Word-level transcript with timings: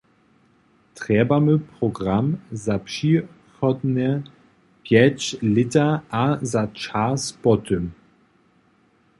Trjebamy 0.95 1.57
program 1.77 2.27
za 2.61 2.75
přichodne 2.79 4.09
pjeć 4.83 5.37
lěta 5.55 6.01
a 6.09 6.45
za 6.53 6.63
čas 6.79 7.31
po 7.43 7.53
tym. 7.67 7.85